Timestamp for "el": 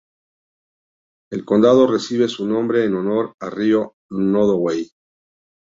1.31-1.45